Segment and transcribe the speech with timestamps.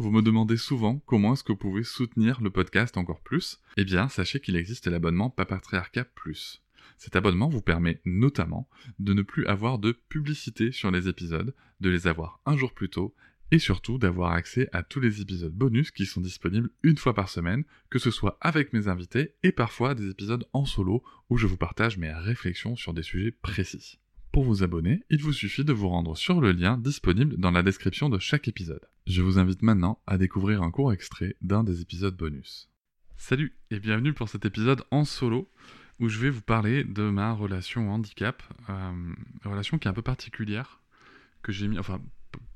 [0.00, 3.84] Vous me demandez souvent comment est-ce que vous pouvez soutenir le podcast encore plus Eh
[3.84, 6.62] bien, sachez qu'il existe l'abonnement Papatriarcat Plus.
[6.96, 8.66] Cet abonnement vous permet notamment
[8.98, 12.88] de ne plus avoir de publicité sur les épisodes, de les avoir un jour plus
[12.88, 13.14] tôt
[13.50, 17.28] et surtout d'avoir accès à tous les épisodes bonus qui sont disponibles une fois par
[17.28, 21.46] semaine, que ce soit avec mes invités et parfois des épisodes en solo où je
[21.46, 23.98] vous partage mes réflexions sur des sujets précis.
[24.32, 27.64] Pour vous abonner, il vous suffit de vous rendre sur le lien disponible dans la
[27.64, 28.86] description de chaque épisode.
[29.10, 32.70] Je vous invite maintenant à découvrir un court extrait d'un des épisodes bonus.
[33.16, 35.50] Salut et bienvenue pour cet épisode en solo
[35.98, 39.12] où je vais vous parler de ma relation au handicap, euh,
[39.44, 40.80] relation qui est un peu particulière,
[41.42, 42.00] que j'ai mis, enfin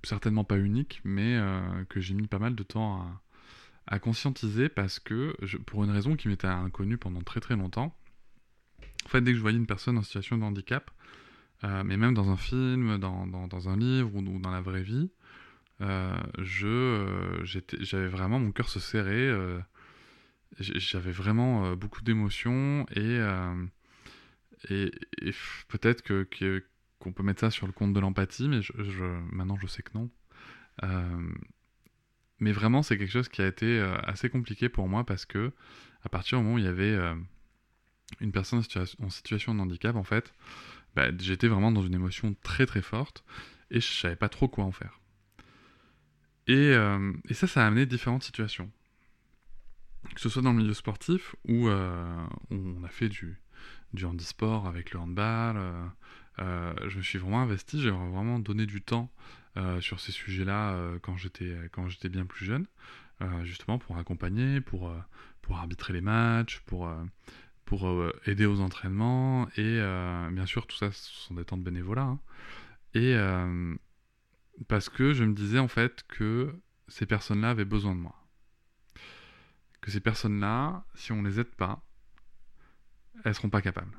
[0.05, 3.05] certainement pas unique, mais euh, que j'ai mis pas mal de temps
[3.89, 5.35] à, conscientiser parce que,
[5.67, 7.99] pour une raison qui m'était inconnue pendant très très longtemps,
[9.07, 10.89] en fait, dès que je voyais une personne en situation de handicap,
[11.65, 15.11] euh, mais même dans un film, dans, un livre ou, dans la vraie vie,
[15.81, 19.33] je, j'avais vraiment, mon cœur se serrait,
[20.59, 23.21] j'avais vraiment beaucoup d'émotions et,
[25.69, 26.65] peut-être que,
[26.99, 28.61] qu'on peut mettre ça sur le compte de l'empathie, mais
[29.33, 30.11] maintenant je sais que non.
[30.83, 31.33] Euh,
[32.41, 35.53] mais vraiment, c'est quelque chose qui a été euh, assez compliqué pour moi parce que
[36.03, 37.15] à partir du moment où il y avait euh,
[38.21, 38.63] une personne
[39.01, 40.35] en situation, de handicap, en fait,
[40.95, 43.25] bah, j'étais vraiment dans une émotion très très forte
[43.71, 45.01] et je savais pas trop quoi en faire.
[46.47, 46.73] Et,
[47.29, 48.71] et ça, ça a amené différentes situations.
[50.15, 53.41] Que ce soit dans le milieu sportif où on a fait du,
[53.95, 55.57] du handisport avec le handball,
[56.41, 59.11] euh, je me suis vraiment investi, j'ai vraiment donné du temps
[59.57, 62.67] euh, sur ces sujets-là euh, quand j'étais quand j'étais bien plus jeune,
[63.43, 64.93] justement pour accompagner, pour
[65.41, 66.91] pour arbitrer les matchs, pour
[67.65, 67.89] pour
[68.27, 69.81] aider aux entraînements et
[70.33, 72.19] bien sûr tout ça ce sont des temps de bénévolat hein.
[72.95, 73.15] et
[74.69, 76.55] parce que je me disais en fait que
[76.89, 78.15] ces personnes-là avaient besoin de moi
[79.81, 81.85] que ces personnes-là si on les aide pas
[83.25, 83.97] elles seront pas capables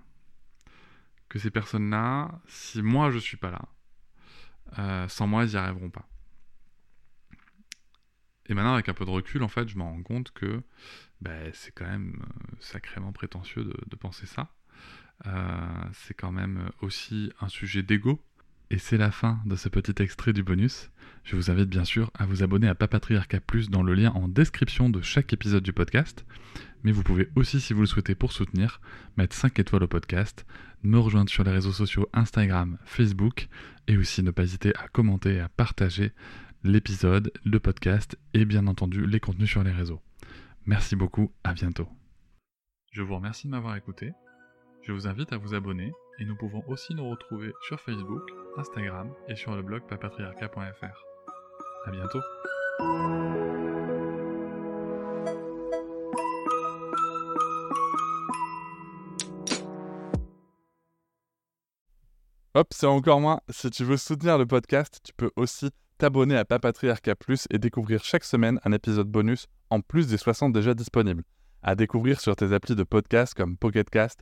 [1.29, 3.61] que ces personnes-là, si moi je suis pas là,
[4.79, 6.07] euh, sans moi, ils n'y arriveront pas.
[8.47, 10.61] Et maintenant, avec un peu de recul, en fait, je me rends compte que
[11.21, 14.53] ben, c'est quand même euh, sacrément prétentieux de, penser ça.
[15.25, 18.23] Euh, c'est quand même aussi un sujet d'ego.
[18.71, 20.89] Et c'est la fin de ce petit extrait du bonus.
[21.23, 24.27] Je vous invite bien sûr à vous abonner à Papatriarca Plus dans le lien en
[24.27, 26.25] description de chaque épisode du podcast.
[26.83, 28.81] Mais vous pouvez aussi, si vous le souhaitez pour soutenir,
[29.17, 30.45] mettre 5 étoiles au podcast,
[30.83, 33.47] me rejoindre sur les réseaux sociaux Instagram, Facebook,
[33.87, 36.11] et aussi ne pas hésiter à commenter et à partager
[36.63, 40.01] l'épisode, le podcast et bien entendu les contenus sur les réseaux.
[40.65, 41.87] Merci beaucoup, à bientôt.
[42.91, 44.13] Je vous remercie de m'avoir écouté.
[44.87, 48.21] Je vous invite à vous abonner et nous pouvons aussi nous retrouver sur Facebook,
[48.55, 51.05] Instagram et sur le blog papatriarca.fr.
[51.87, 52.19] À bientôt.
[62.53, 63.39] Hop, c'est encore moins.
[63.49, 68.03] Si tu veux soutenir le podcast, tu peux aussi t'abonner à Papatriarca Plus et découvrir
[68.03, 71.23] chaque semaine un épisode bonus en plus des 60 déjà disponibles.
[71.63, 74.21] À découvrir sur tes applis de podcast comme Pocketcast,